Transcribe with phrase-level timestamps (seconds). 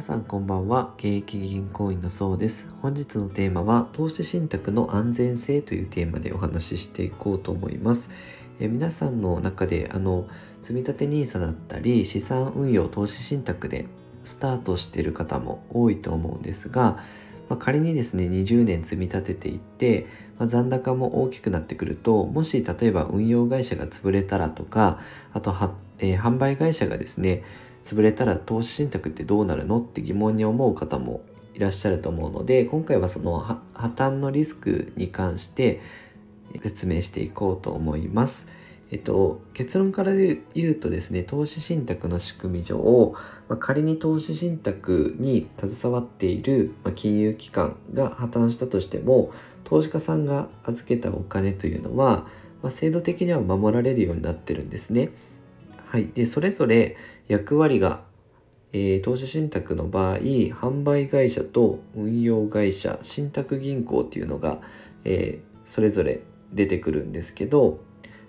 [0.00, 0.94] 皆さんこんばんは。
[0.96, 2.74] 現役銀行員のそうです。
[2.80, 8.08] 本日のテーマは投資信託の安全性というテーマでお話ししていこうと思います。
[8.58, 10.26] え皆さんの中であの
[10.62, 13.88] 積立 NISA だったり資産運用投資信託で
[14.24, 16.96] スタートしている方も多いと思うんですが、
[17.50, 20.06] まあ、仮にですね20年積み立てていって、
[20.38, 24.98] まあ、残高も大きくなってくるともし例えば運用会社が潰れたらとか
[25.34, 27.42] あとは、えー、販売会社がですね
[27.82, 31.22] 潰れたら投資信託ってどうなるのって疑問に思う方も
[31.54, 35.80] いらっしゃると思うので今回はその破綻のリスクに関して
[36.62, 38.46] 説明していこうと思います。
[38.92, 43.14] えっと、結論から言うとですね投資信託の仕組み上、
[43.48, 49.30] まあ、仮に投資信託に携わっている、まあ、金融機関が破綻したとしても
[49.62, 52.26] 投資家さんが預けたお金というのは、
[52.62, 55.10] まあ、制度的には守られるようになってるんですね。
[55.90, 58.04] はい、でそれぞれ役割が、
[58.72, 64.60] えー、投資信託の場合販売会社と運用会社信託銀行っていうのが、
[65.04, 66.20] えー、それぞれ
[66.52, 67.80] 出てくるんですけど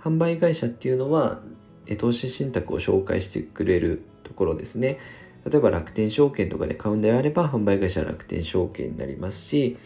[0.00, 1.40] 販売会社っていうのは、
[1.86, 4.98] えー、投資信託を紹介してくれるところですね。
[5.44, 9.76] 例えば楽天証券とかで買うんであれば販売会社は楽天証券になりますし、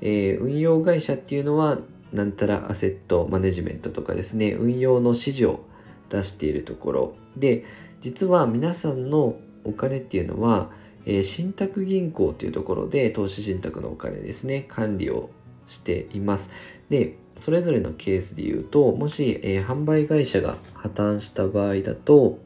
[0.00, 1.78] えー、運用会社っていうのは
[2.12, 5.64] なんたらアセットマネジメントとかですね運用の指示を
[6.10, 7.14] 出しているところ。
[7.36, 7.64] で
[8.00, 10.70] 実は皆さんのお金っていうのは、
[11.04, 14.64] えー、信託銀行というところで投資信託のお金ですね。
[14.68, 15.30] 管理を
[15.66, 16.50] しています。
[16.88, 22.38] でそれぞれのケースで言うともし、えー、販売会社が破綻した場合だと、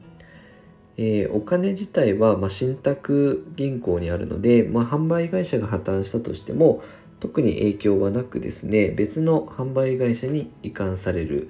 [0.97, 6.81] えー、お金自体は、まあ、信託銀行にあるので、まあ、販売会社が破綻したとしても
[7.19, 11.49] 特に影響はなくですね別の販売会社に移管される。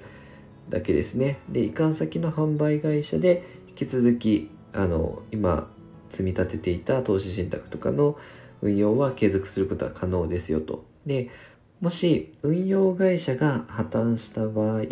[0.68, 1.38] だけですね。
[1.48, 5.68] で、移管先の販売会社で引き続き、あの、今、
[6.10, 8.16] 積み立てていた投資信託とかの
[8.62, 10.84] 運用は継続することは可能ですよと。
[11.04, 11.30] で、
[11.80, 14.82] もし運用会社が破綻した場合、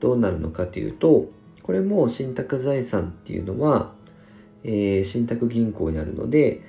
[0.00, 1.30] どうなるのかというと、
[1.62, 3.92] これも信託財産っていうのは、
[4.64, 6.62] えー、信託銀行にあるので、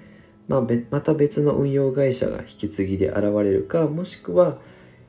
[0.47, 4.57] まあ、また別の運用会社が引き継ぎで現れるか、もしくは、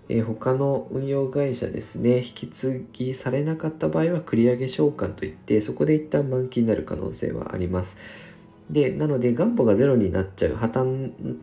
[0.09, 7.99] えー、他の運用会社ですね、引き継ぎされなかった場合は繰り上げ償還といって、そこで一旦満期になる可能性はあります。
[8.71, 11.37] で、なので元本がゼロになっちゃう、破綻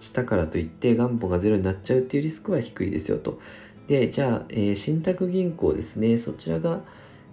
[0.00, 3.40] したからといって元本がゼロになっちゃうっていうリスクは低いですよと。
[3.88, 6.80] で、じゃあ、えー、信託銀行ですね、そちらが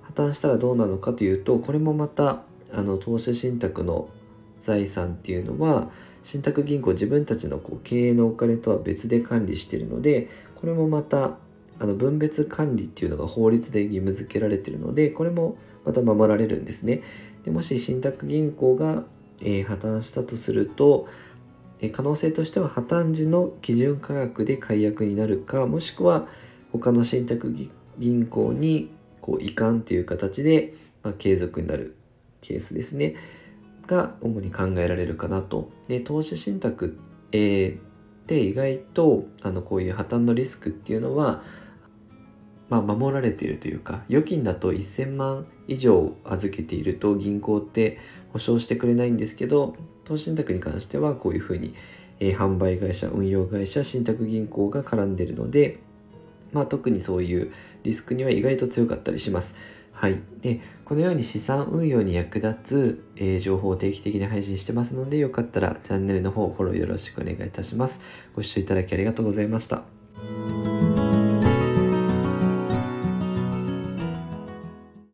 [0.04, 4.10] 破綻したらどうなのかというと、これもまた、あの、投資信託の
[4.60, 5.92] 財産っていうのは、
[6.26, 11.38] 信託銀行自分たちのこう経営のお金とは別で管理しているのでこれもまた
[11.78, 15.56] あの分別管理っていうのが法律で義務付けられているのでこれも
[15.86, 17.04] また守られるんですね
[17.44, 19.04] でもし信託銀行が、
[19.40, 21.08] えー、破綻したとすると、
[21.80, 26.26] えー、可能性としては破綻時の基準価格で解約になるかもしくは
[26.72, 27.56] 他の信託
[28.00, 28.90] 銀行に
[29.22, 31.96] こう移管という形で、まあ、継続になる
[32.42, 33.16] ケースですね。
[33.88, 35.70] が主に考えられるかなと。
[35.88, 36.98] で投資信託、
[37.32, 37.80] えー、っ
[38.28, 41.42] て意外とあのこういう破綻のリスクっていうのは、
[42.70, 48.00] まあ、守られているというか預金だと1000万以上預けていると銀行って
[48.34, 51.76] 保証してくれないんですけど投資信託に関してはこういうふうに、
[52.20, 55.80] えー、販売会社運用会社信託銀行が絡んでるので、
[56.52, 57.54] まあ、特にそういう
[57.84, 59.56] リスクには意外と強かったりします。
[59.96, 60.22] はい。
[60.42, 68.02] で、このように資産運用に役立つ、えー、情報を定期的に配信してますので、よかったらチャンネルの方フォローよろしくお願いいたします。
[68.34, 69.95] ご視聴いただきありがとうございました。